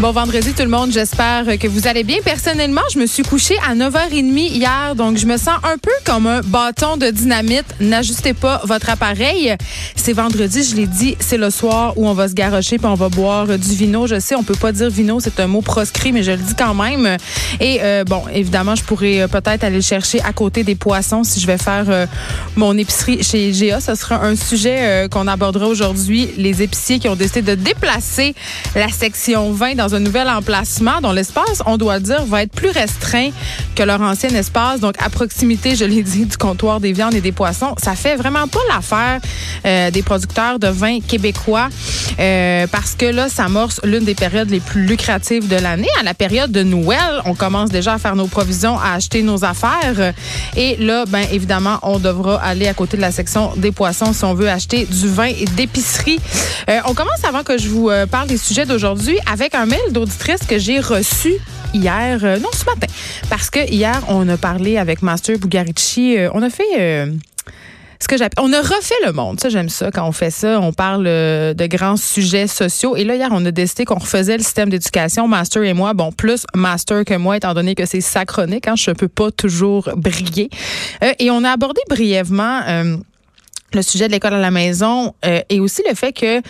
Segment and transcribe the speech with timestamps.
[0.00, 2.18] Bon vendredi tout le monde, j'espère que vous allez bien.
[2.24, 6.28] Personnellement, je me suis couchée à 9h30 hier, donc je me sens un peu comme
[6.28, 7.64] un bâton de dynamite.
[7.80, 9.56] N'ajustez pas votre appareil.
[9.96, 12.94] C'est vendredi, je l'ai dit, c'est le soir où on va se garrocher puis on
[12.94, 14.06] va boire du vino.
[14.06, 16.54] Je sais, on peut pas dire vino, c'est un mot proscrit, mais je le dis
[16.56, 17.16] quand même.
[17.58, 21.46] Et euh, bon, évidemment, je pourrais peut-être aller chercher à côté des poissons si je
[21.48, 22.06] vais faire euh,
[22.54, 23.80] mon épicerie chez GA.
[23.80, 26.30] Ce sera un sujet euh, qu'on abordera aujourd'hui.
[26.36, 28.36] Les épiciers qui ont décidé de déplacer
[28.76, 32.70] la section 20 dans un nouvel emplacement dont l'espace, on doit dire, va être plus
[32.70, 33.30] restreint
[33.78, 34.80] que leur ancien espace.
[34.80, 37.76] Donc, à proximité, je l'ai dit, du comptoir des viandes et des poissons.
[37.78, 39.20] Ça fait vraiment pas l'affaire
[39.64, 41.68] euh, des producteurs de vin québécois
[42.18, 45.88] euh, parce que là, ça amorce l'une des périodes les plus lucratives de l'année.
[46.00, 49.44] À la période de Noël, on commence déjà à faire nos provisions, à acheter nos
[49.44, 50.12] affaires.
[50.56, 54.24] Et là, ben évidemment, on devra aller à côté de la section des poissons si
[54.24, 56.18] on veut acheter du vin et d'épicerie.
[56.68, 60.40] Euh, on commence avant que je vous parle des sujets d'aujourd'hui avec un mail d'auditrice
[60.48, 61.34] que j'ai reçu
[61.74, 62.86] hier, non, ce matin,
[63.28, 66.16] parce que hier, on a parlé avec Master Bugarici.
[66.16, 66.64] Euh, on a fait.
[66.78, 67.12] Euh,
[68.00, 69.40] ce que j'appelle, on a refait le monde.
[69.40, 70.60] Ça, j'aime ça quand on fait ça.
[70.60, 72.94] On parle de grands sujets sociaux.
[72.94, 75.94] Et là, hier, on a décidé qu'on refaisait le système d'éducation, Master et moi.
[75.94, 78.68] Bon, plus Master que moi, étant donné que c'est sa chronique.
[78.68, 80.48] Hein, je peux pas toujours briller.
[81.18, 82.60] et on a abordé brièvement
[83.74, 85.14] le sujet de l'école à la maison
[85.48, 86.40] et aussi le fait que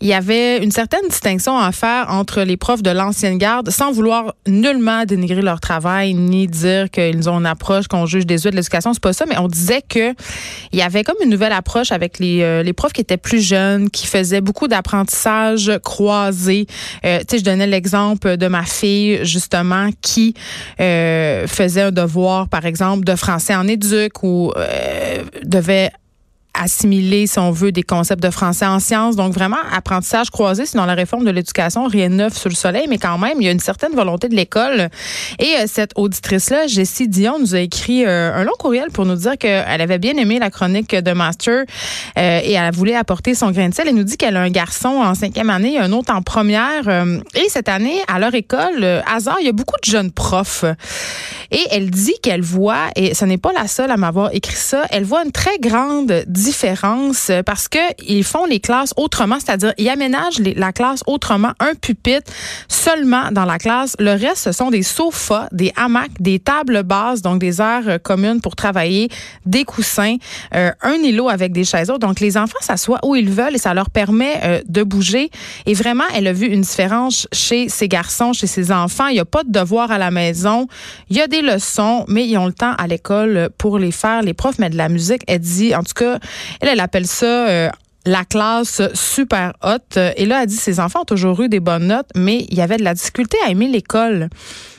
[0.00, 3.92] il y avait une certaine distinction à faire entre les profs de l'ancienne garde, sans
[3.92, 8.50] vouloir nullement dénigrer leur travail ni dire qu'ils ont une approche qu'on juge des yeux
[8.50, 8.92] de l'éducation.
[8.92, 10.14] C'est pas ça, mais on disait que
[10.72, 13.40] il y avait comme une nouvelle approche avec les, euh, les profs qui étaient plus
[13.40, 16.66] jeunes, qui faisaient beaucoup d'apprentissage croisé.
[17.04, 20.34] Euh, tu sais, je donnais l'exemple de ma fille justement qui
[20.80, 25.90] euh, faisait un devoir, par exemple, de français en éduc ou euh, devait
[26.62, 29.16] assimiler, si on veut, des concepts de français en sciences.
[29.16, 32.54] Donc, vraiment, apprentissage croisé, c'est dans la réforme de l'éducation, rien de neuf sur le
[32.54, 34.88] soleil, mais quand même, il y a une certaine volonté de l'école.
[35.38, 39.16] Et euh, cette auditrice-là, Jessie Dion, nous a écrit euh, un long courriel pour nous
[39.16, 41.64] dire qu'elle avait bien aimé la chronique de Master
[42.18, 43.88] euh, et elle voulait apporter son grain de sel.
[43.88, 46.88] Elle nous dit qu'elle a un garçon en cinquième année, un autre en première.
[47.34, 50.64] et cette année, à leur école, hasard, il y a beaucoup de jeunes profs.
[51.50, 54.84] Et elle dit qu'elle voit, et ce n'est pas la seule à m'avoir écrit ça,
[54.90, 56.24] elle voit une très grande
[57.44, 62.30] parce que ils font les classes autrement, c'est-à-dire ils aménagent la classe autrement, un pupitre
[62.68, 63.94] seulement dans la classe.
[63.98, 67.98] Le reste, ce sont des sofas, des hamacs, des tables basses, donc des aires euh,
[67.98, 69.08] communes pour travailler,
[69.44, 70.16] des coussins,
[70.54, 71.92] euh, un îlot avec des chaises.
[72.00, 75.30] Donc les enfants s'assoient où ils veulent et ça leur permet euh, de bouger.
[75.66, 79.06] Et vraiment, elle a vu une différence chez ses garçons, chez ses enfants.
[79.08, 80.66] Il n'y a pas de devoir à la maison.
[81.10, 84.22] Il y a des leçons, mais ils ont le temps à l'école pour les faire.
[84.22, 85.22] Les profs mettent de la musique.
[85.26, 86.18] Elle dit, en tout cas,
[86.60, 87.70] elle, elle appelle ça euh,
[88.04, 89.98] la classe super haute.
[90.16, 92.62] Et là, elle dit, ses enfants ont toujours eu des bonnes notes, mais il y
[92.62, 94.28] avait de la difficulté à aimer l'école.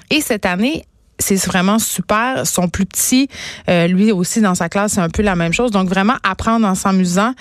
[0.09, 0.85] Et cette année,
[1.19, 2.45] c'est vraiment super.
[2.45, 3.27] Son plus petit,
[3.69, 5.71] euh, lui aussi dans sa classe, c'est un peu la même chose.
[5.71, 7.33] Donc vraiment apprendre en s'amusant.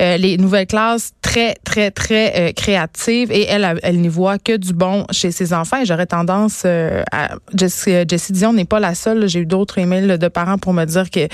[0.00, 4.56] Euh, les nouvelles classes très, très, très euh, créatives et elle, elle n'y voit que
[4.56, 5.84] du bon chez ses enfants.
[5.84, 7.32] J'aurais tendance euh, à.
[7.54, 9.28] Jessie, Jessie Dion n'est pas la seule.
[9.28, 11.28] J'ai eu d'autres emails de parents pour me dire que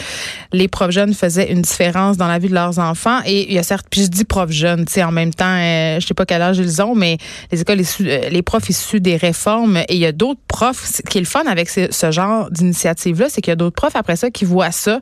[0.52, 3.20] les profs jeunes faisaient une différence dans la vie de leurs enfants.
[3.24, 5.58] Et il y a certes, puis je dis profs jeunes, tu sais, en même temps,
[6.00, 7.18] je sais pas quel âge ils ont, mais
[7.52, 10.84] les écoles les profs issus des réformes et il y a d'autres profs.
[10.84, 13.76] Ce qui est le fun avec ce, ce genre d'initiative-là, c'est qu'il y a d'autres
[13.76, 15.00] profs après ça qui voient ça.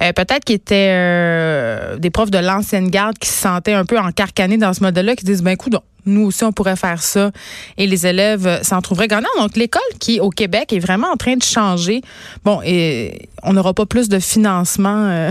[0.00, 4.72] Peut-être qu'ils étaient des profs de l'ancienne garde qui se sentaient un peu encarcanés dans
[4.72, 7.30] ce modèle-là, qui disent, ben écoute, nous aussi, on pourrait faire ça
[7.78, 9.28] et les élèves s'en trouveraient gagnants.
[9.38, 12.02] Donc, l'école qui, au Québec, est vraiment en train de changer.
[12.44, 15.30] Bon, et on n'aura pas plus de financement euh,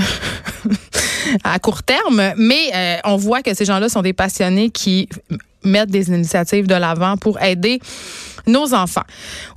[1.44, 5.10] à court terme, mais euh, on voit que ces gens-là sont des passionnés qui
[5.64, 7.80] mettent des initiatives de l'avant pour aider
[8.48, 9.04] nos enfants.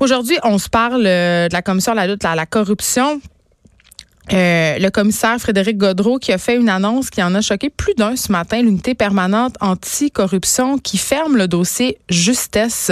[0.00, 3.20] Aujourd'hui, on se parle euh, de la commission de la lutte à la corruption
[4.32, 7.94] Euh, le commissaire Frédéric Godreau qui a fait une annonce qui en a choqué plus
[7.94, 12.90] d'un ce matin, l'unité permanente anti-corruption qui ferme le dossier Justesse.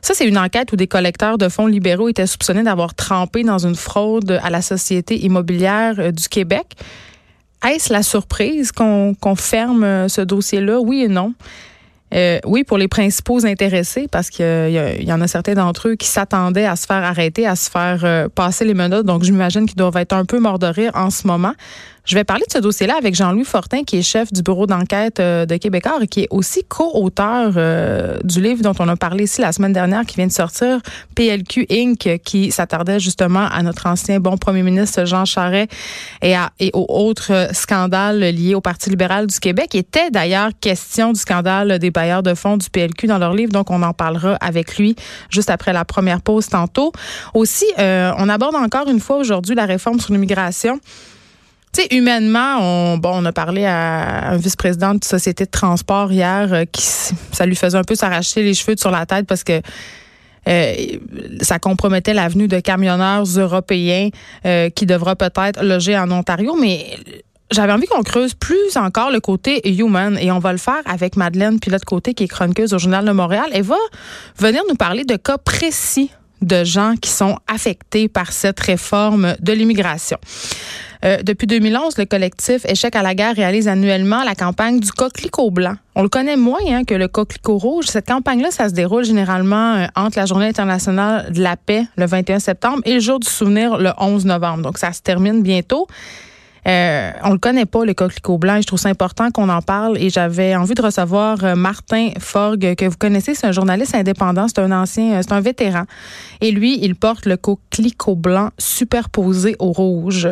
[0.00, 3.66] Ça, c'est une enquête où des collecteurs de fonds libéraux étaient soupçonnés d'avoir trempé dans
[3.66, 6.66] une fraude à la Société immobilière euh, du Québec.
[7.68, 10.80] Est-ce la surprise qu'on ferme euh, ce dossier-là?
[10.80, 11.34] Oui et non.
[12.12, 15.94] Euh, oui, pour les principaux intéressés, parce qu'il y, y, en a certains d'entre eux
[15.94, 19.06] qui s'attendaient à se faire arrêter, à se faire euh, passer les menottes.
[19.06, 21.54] Donc, je m'imagine qu'ils doivent être un peu morts de rire en ce moment.
[22.04, 25.20] Je vais parler de ce dossier-là avec Jean-Louis Fortin, qui est chef du bureau d'enquête
[25.20, 29.24] euh, de Québécois et qui est aussi co-auteur euh, du livre dont on a parlé
[29.24, 30.80] ici la semaine dernière, qui vient de sortir,
[31.14, 35.70] PLQ Inc., qui s'attardait justement à notre ancien bon premier ministre Jean Charest
[36.22, 39.70] et, à, et aux autres scandales liés au Parti libéral du Québec.
[39.74, 43.52] Il était d'ailleurs question du scandale des bailleurs de fonds du PLQ dans leur livre,
[43.52, 44.96] donc on en parlera avec lui
[45.30, 46.90] juste après la première pause tantôt.
[47.32, 50.80] Aussi, euh, on aborde encore une fois aujourd'hui la réforme sur l'immigration.
[51.74, 56.12] Tu sais, humainement, on, bon, on a parlé à un vice-président de société de transport
[56.12, 59.42] hier euh, qui, ça lui faisait un peu s'arracher les cheveux sur la tête parce
[59.42, 59.62] que
[60.48, 60.74] euh,
[61.40, 64.10] ça compromettait l'avenue de camionneurs européens
[64.44, 66.98] euh, qui devra peut-être loger en Ontario, mais
[67.50, 71.16] j'avais envie qu'on creuse plus encore le côté human et on va le faire avec
[71.16, 73.46] Madeleine Pilote-Côté qui est chroniqueuse au Journal de Montréal.
[73.52, 73.78] Elle va
[74.36, 76.10] venir nous parler de cas précis
[76.42, 80.18] de gens qui sont affectés par cette réforme de l'immigration.
[81.04, 85.50] Euh, depuis 2011, le collectif Échec à la guerre réalise annuellement la campagne du coquelicot
[85.50, 85.74] blanc.
[85.96, 87.86] On le connaît moins hein, que le coquelicot rouge.
[87.86, 92.06] Cette campagne-là, ça se déroule généralement euh, entre la Journée internationale de la paix, le
[92.06, 94.62] 21 septembre, et le jour du souvenir, le 11 novembre.
[94.62, 95.88] Donc, ça se termine bientôt.
[96.68, 98.60] Euh, on le connaît pas, le coquelicot blanc.
[98.60, 99.98] je trouve ça important qu'on en parle.
[99.98, 103.34] Et j'avais envie de recevoir euh, Martin Forgue, que vous connaissez.
[103.34, 104.46] C'est un journaliste indépendant.
[104.46, 105.84] C'est un ancien, c'est un vétéran.
[106.40, 110.28] Et lui, il porte le coquelicot blanc superposé au rouge.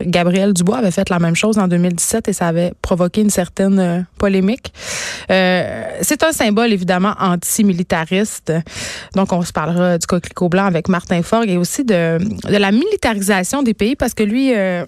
[0.00, 3.78] Gabriel Dubois avait fait la même chose en 2017 et ça avait provoqué une certaine
[3.78, 4.72] euh, polémique.
[5.30, 8.52] Euh, c'est un symbole évidemment anti-militariste.
[9.14, 12.70] Donc on se parlera du coquelicot blanc avec Martin Forgue et aussi de, de la
[12.70, 14.84] militarisation des pays parce que lui euh,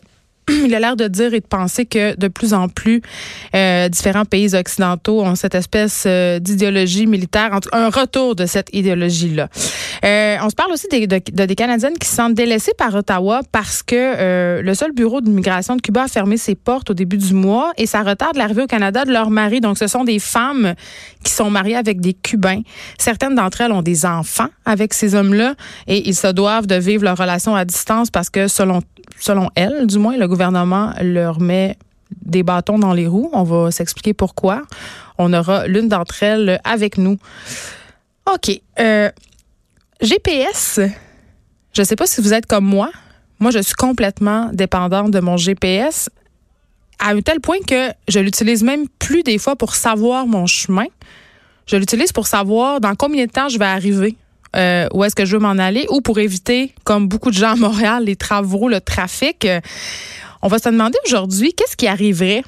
[0.65, 3.03] il a l'air de dire et de penser que de plus en plus
[3.55, 9.49] euh, différents pays occidentaux ont cette espèce euh, d'idéologie militaire, un retour de cette idéologie-là.
[10.05, 13.43] Euh, on se parle aussi des, de, des Canadiennes qui se sentent délaissées par Ottawa
[13.53, 17.35] parce que le seul bureau d'immigration de Cuba a fermé ses portes au début du
[17.35, 19.61] mois et ça retarde l'arrivée au Canada de leur mari.
[19.61, 20.75] Donc, ce sont des femmes
[21.25, 22.63] qui sont mariées avec des Cubains.
[22.99, 25.55] Certaines d'entre elles ont des enfants avec ces hommes-là
[25.87, 28.81] et ils se doivent de vivre leur relation à distance parce que selon
[29.19, 31.77] selon elles, du moins, le gouvernement leur met
[32.23, 33.31] des bâtons dans les roues.
[33.33, 34.63] On va s'expliquer pourquoi.
[35.19, 37.19] On aura l'une d'entre elles avec nous.
[38.33, 38.61] OK.
[38.79, 39.11] Euh,
[40.01, 40.81] GPS,
[41.73, 42.91] je ne sais pas si vous êtes comme moi.
[43.39, 46.11] Moi, je suis complètement dépendante de mon GPS
[46.99, 50.87] à un tel point que je l'utilise même plus des fois pour savoir mon chemin.
[51.67, 54.17] Je l'utilise pour savoir dans combien de temps je vais arriver
[54.57, 55.87] euh, où est-ce que je veux m'en aller?
[55.91, 59.45] Ou pour éviter, comme beaucoup de gens à Montréal, les travaux, le trafic.
[59.45, 59.61] Euh,
[60.43, 62.43] on va se demander aujourd'hui qu'est-ce qui arriverait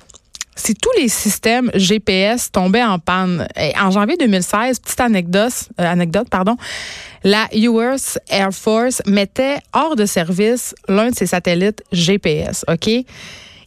[0.54, 3.49] si tous les systèmes GPS tombaient en panne?
[3.81, 6.56] en janvier 2016, petite anecdote, euh, anecdote pardon,
[7.25, 12.90] la US Air Force mettait hors de service l'un de ses satellites GPS, OK?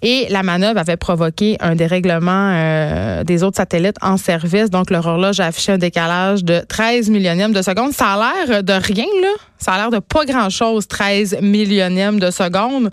[0.08, 4.70] Et la manœuvre avait provoqué un dérèglement euh, des autres satellites en service.
[4.70, 7.92] Donc, leur horloge a affiché un décalage de 13 millionièmes de seconde.
[7.92, 9.30] Ça a l'air de rien, là.
[9.58, 12.92] Ça a l'air de pas grand-chose, 13 millionièmes de seconde.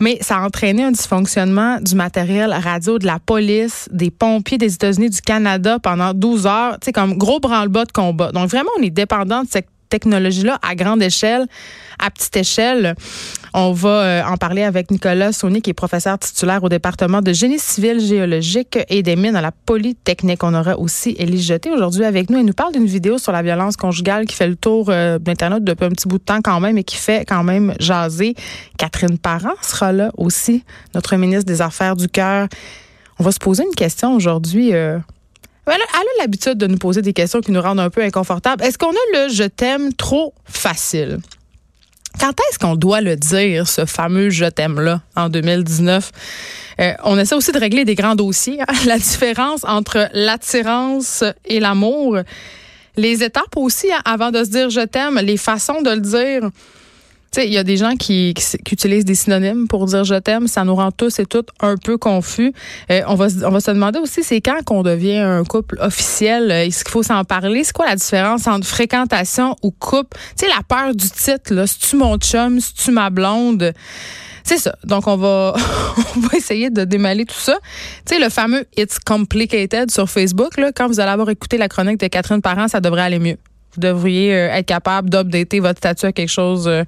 [0.00, 4.74] Mais ça a entraîné un dysfonctionnement du matériel radio de la police, des pompiers des
[4.74, 6.72] États-Unis, du Canada pendant 12 heures.
[6.78, 8.32] Tu sais, comme gros branle-bas de combat.
[8.32, 11.46] Donc, vraiment, on est dépendant de cette technologie-là à grande échelle,
[11.98, 12.94] à petite échelle.
[13.52, 17.32] On va euh, en parler avec Nicolas Saunier, qui est professeur titulaire au département de
[17.32, 20.42] génie civil géologique et des mines à la Polytechnique.
[20.44, 22.38] On aura aussi Élie Jeté aujourd'hui avec nous.
[22.38, 25.64] Elle nous parle d'une vidéo sur la violence conjugale qui fait le tour euh, d'Internet
[25.64, 28.34] depuis un petit bout de temps quand même et qui fait quand même jaser.
[28.78, 32.46] Catherine Parent sera là aussi, notre ministre des Affaires du Cœur.
[33.18, 34.72] On va se poser une question aujourd'hui.
[34.72, 34.98] Euh,
[35.66, 38.62] elle a l'habitude de nous poser des questions qui nous rendent un peu inconfortables.
[38.64, 41.18] Est-ce qu'on a le je t'aime trop facile?
[42.18, 46.10] Quand est-ce qu'on doit le dire, ce fameux je t'aime-là, en 2019?
[46.80, 48.60] Euh, on essaie aussi de régler des grands dossiers.
[48.60, 48.74] Hein.
[48.86, 52.18] La différence entre l'attirance et l'amour.
[52.96, 56.50] Les étapes aussi, hein, avant de se dire je t'aime, les façons de le dire
[57.32, 58.34] sais, il y a des gens qui,
[58.70, 60.48] utilisent des synonymes pour dire je t'aime.
[60.48, 62.52] Ça nous rend tous et toutes un peu confus.
[62.90, 66.50] Euh, on, va, on va se demander aussi, c'est quand qu'on devient un couple officiel?
[66.50, 67.64] Euh, est-ce qu'il faut s'en parler?
[67.64, 70.16] C'est quoi la différence entre fréquentation ou couple?
[70.36, 71.66] Tu sais, la peur du titre, là.
[71.66, 72.60] C'est-tu mon chum?
[72.60, 73.72] C'est-tu ma blonde?
[74.42, 74.74] c'est ça.
[74.84, 75.54] Donc, on va,
[76.16, 77.58] on va essayer de démêler tout ça.
[78.06, 81.68] Tu sais, le fameux It's Complicated sur Facebook, là, quand vous allez avoir écouté la
[81.68, 83.36] chronique de Catherine Parent, ça devrait aller mieux.
[83.74, 86.84] Vous devriez euh, être capable d'updater votre statut à quelque chose euh,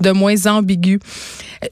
[0.00, 1.00] de moins ambigu.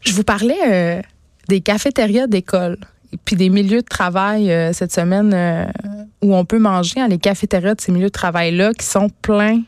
[0.04, 1.02] Je vous parlais euh,
[1.48, 2.78] des cafétérias d'école
[3.24, 5.72] puis des milieux de travail cette semaine
[6.20, 9.62] où on peut manger, les cafétérias de ces milieux de travail-là qui sont pleins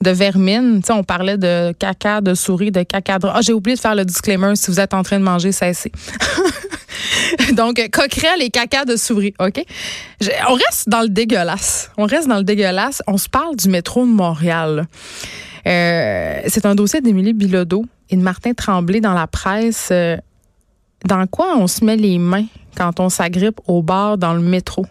[0.00, 0.80] de vermine.
[0.80, 3.26] Tu sais, on parlait de caca, de souris, de caca de...
[3.26, 4.54] Ah, j'ai oublié de faire le disclaimer.
[4.54, 5.90] Si vous êtes en train de manger, cessez.
[7.52, 9.64] Donc, coquerelle et caca de souris, OK?
[10.48, 11.90] on reste dans le dégueulasse.
[11.96, 13.02] On reste dans le dégueulasse.
[13.06, 14.86] On se parle du métro de Montréal.
[15.66, 19.88] Euh, c'est un dossier d'Émilie Bilodeau et de Martin Tremblay dans la presse.
[19.90, 20.16] Euh,
[21.04, 22.46] dans quoi on se met les mains
[22.76, 24.86] quand on s'agrippe au bar dans le métro?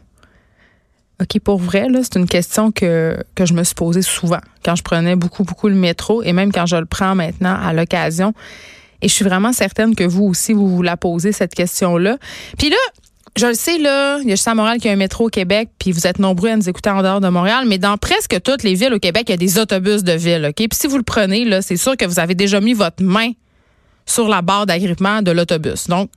[1.22, 4.84] OK, pour vrai, c'est une question que, que je me suis posée souvent quand je
[4.84, 8.34] prenais beaucoup, beaucoup le métro et même quand je le prends maintenant à l'occasion.
[9.04, 12.18] Et je suis vraiment certaine que vous aussi, vous vous la posez, cette question-là.
[12.58, 12.78] Puis là,
[13.36, 15.30] je le sais, là, il y a juste à Montréal qui a un métro au
[15.30, 18.42] Québec, puis vous êtes nombreux à nous écouter en dehors de Montréal, mais dans presque
[18.42, 20.56] toutes les villes au Québec, il y a des autobus de ville, OK?
[20.56, 23.32] Puis si vous le prenez, là, c'est sûr que vous avez déjà mis votre main
[24.06, 25.88] sur la barre d'agrippement de l'autobus.
[25.88, 26.10] Donc,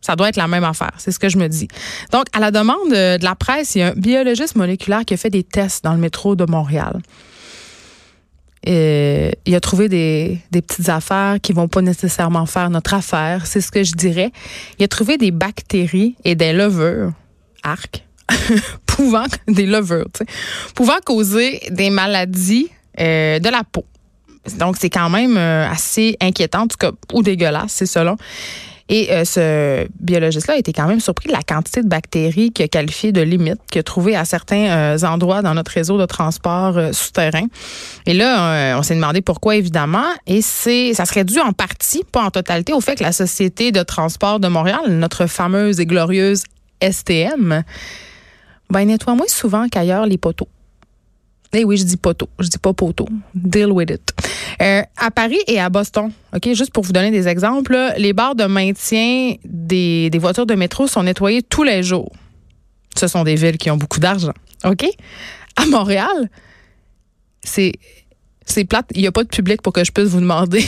[0.00, 1.66] ça doit être la même affaire, c'est ce que je me dis.
[2.12, 5.16] Donc, à la demande de la presse, il y a un biologiste moléculaire qui a
[5.16, 7.00] fait des tests dans le métro de Montréal.
[8.70, 13.62] Et il a trouvé des, petites affaires qui vont pas nécessairement faire notre affaire, c'est
[13.62, 14.30] ce que je dirais.
[14.78, 17.12] Il a trouvé des bactéries et des levures,
[17.62, 18.04] arc,
[18.86, 20.08] pouvant des levures,
[20.74, 22.68] pouvant causer des maladies
[23.00, 23.86] euh, de la peau.
[24.58, 28.18] Donc c'est quand même euh, assez inquiétant, en tout cas, ou dégueulasse, c'est selon.
[28.88, 32.64] Et euh, ce biologiste-là a été quand même surpris de la quantité de bactéries qu'il
[32.64, 36.06] a qualifié de limite, qu'il a trouvé à certains euh, endroits dans notre réseau de
[36.06, 37.46] transport euh, souterrain.
[38.06, 40.06] Et là, on s'est demandé pourquoi, évidemment.
[40.26, 43.72] Et c'est, ça serait dû en partie, pas en totalité, au fait que la Société
[43.72, 46.44] de transport de Montréal, notre fameuse et glorieuse
[46.82, 47.62] STM,
[48.70, 50.48] ben, nettoie moins souvent qu'ailleurs les poteaux.
[51.52, 53.08] Eh oui, je dis poteau, je dis pas poteau.
[53.34, 54.12] Deal with it.
[54.60, 58.34] Euh, à Paris et à Boston, ok, juste pour vous donner des exemples, les barres
[58.34, 62.12] de maintien des, des voitures de métro sont nettoyées tous les jours.
[62.96, 64.84] Ce sont des villes qui ont beaucoup d'argent, ok?
[65.56, 66.28] À Montréal,
[67.42, 67.72] c'est
[68.44, 68.86] c'est plate.
[68.94, 70.64] Il n'y a pas de public pour que je puisse vous demander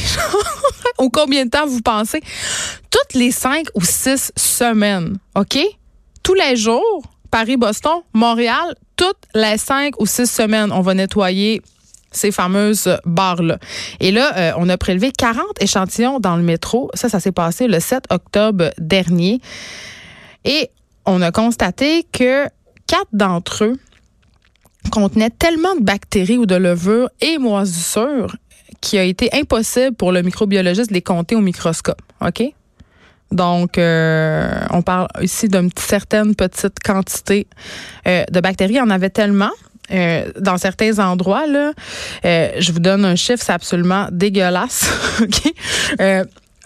[0.99, 2.21] au combien de temps vous pensez.
[2.91, 5.59] Toutes les cinq ou six semaines, OK?
[6.23, 11.63] Tous les jours, Paris, Boston, Montréal, toutes les cinq ou six semaines, on va nettoyer
[12.13, 13.59] ces fameuses barres-là.
[13.99, 16.91] Et là, euh, on a prélevé 40 échantillons dans le métro.
[16.93, 19.41] Ça, ça s'est passé le 7 octobre dernier.
[20.45, 20.69] Et
[21.07, 22.45] on a constaté que
[22.87, 23.79] quatre d'entre eux
[24.93, 28.37] contenaient tellement de bactéries ou de levures et moisissures
[28.83, 32.03] qu'il a été impossible pour le microbiologiste de les compter au microscope.
[32.21, 32.43] OK?
[33.31, 37.47] Donc, euh, on parle ici d'une certaine petite quantité
[38.07, 38.75] euh, de bactéries.
[38.75, 39.53] Il y en avait tellement
[39.93, 41.45] euh, dans certains endroits.
[42.25, 44.91] Je vous donne un chiffre, c'est absolument dégueulasse.
[45.23, 45.53] OK?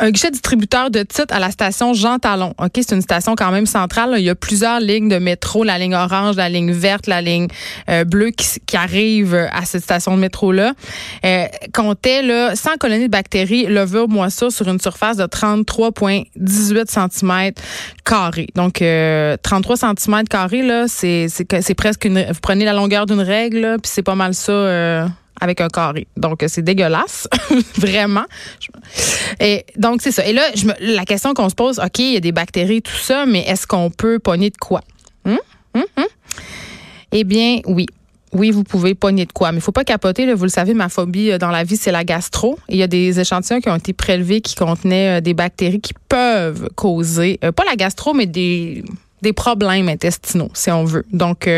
[0.00, 2.52] Un guichet distributeur de titres à la station Jean Talon.
[2.58, 4.14] OK, c'est une station quand même centrale.
[4.18, 7.46] Il y a plusieurs lignes de métro, la ligne orange, la ligne verte, la ligne
[7.88, 10.72] euh, bleue qui, qui arrivent à cette station de métro-là.
[11.24, 17.52] Euh, comptait là, 100 colonies de bactéries levure moisissure sur une surface de 33,18 cm
[18.04, 18.48] carrés.
[18.56, 21.28] Donc, euh, 33 cm carrés, là, c'est,
[21.76, 22.24] presque une...
[22.24, 25.08] Vous prenez la longueur d'une règle, puis c'est pas mal ça...
[25.34, 26.06] Euh, avec un carré.
[26.16, 27.28] Donc, c'est dégueulasse,
[27.76, 28.24] vraiment.
[29.40, 30.26] Et donc, c'est ça.
[30.26, 30.42] Et là,
[30.80, 33.66] la question qu'on se pose, OK, il y a des bactéries, tout ça, mais est-ce
[33.66, 34.80] qu'on peut pogner de quoi?
[35.26, 35.38] Hum?
[35.74, 35.84] Hum?
[35.98, 36.04] Hum?
[37.12, 37.86] Eh bien, oui.
[38.32, 40.26] Oui, vous pouvez pogner de quoi, mais il faut pas capoter.
[40.26, 42.58] Là, vous le savez, ma phobie euh, dans la vie, c'est la gastro.
[42.68, 45.94] Il y a des échantillons qui ont été prélevés qui contenaient euh, des bactéries qui
[46.08, 48.82] peuvent causer, euh, pas la gastro, mais des,
[49.22, 51.04] des problèmes intestinaux, si on veut.
[51.12, 51.48] Donc,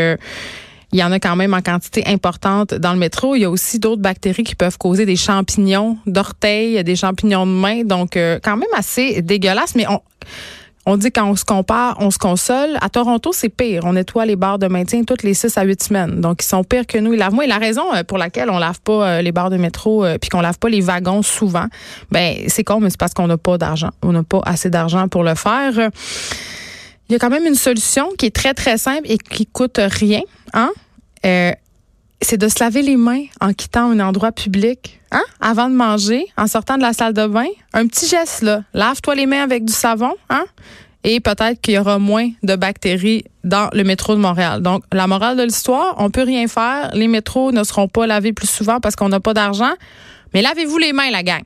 [0.93, 3.35] il y en a quand même en quantité importante dans le métro.
[3.35, 7.51] Il y a aussi d'autres bactéries qui peuvent causer des champignons d'orteils, des champignons de
[7.51, 7.83] main.
[7.83, 9.75] Donc, euh, quand même assez dégueulasse.
[9.75, 9.85] Mais
[10.85, 12.77] on, dit quand on se compare, on se console.
[12.79, 13.81] À Toronto, c'est pire.
[13.83, 16.21] On nettoie les barres de maintien toutes les 6 à 8 semaines.
[16.21, 17.11] Donc, ils sont pires que nous.
[17.11, 17.43] Ils lavent moins.
[17.43, 20.29] Et la raison euh, pour laquelle on lave pas euh, les barres de métro puis
[20.29, 21.65] qu'on lave pas les wagons souvent,
[22.11, 23.89] ben c'est con, mais c'est parce qu'on n'a pas d'argent.
[24.01, 25.89] On n'a pas assez d'argent pour le faire.
[27.09, 29.79] Il y a quand même une solution qui est très, très simple et qui coûte
[29.79, 30.21] rien.
[30.53, 30.71] Hein?
[31.25, 31.51] Euh,
[32.21, 35.23] c'est de se laver les mains en quittant un endroit public, hein?
[35.39, 37.47] Avant de manger, en sortant de la salle de bain.
[37.73, 38.63] Un petit geste, là.
[38.73, 40.45] Lave-toi les mains avec du savon, hein?
[41.03, 44.61] Et peut-être qu'il y aura moins de bactéries dans le métro de Montréal.
[44.61, 46.89] Donc, la morale de l'histoire, on peut rien faire.
[46.93, 49.71] Les métros ne seront pas lavés plus souvent parce qu'on n'a pas d'argent.
[50.33, 51.43] Mais lavez-vous les mains, la gang.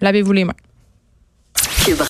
[0.00, 0.54] Lavez-vous les mains.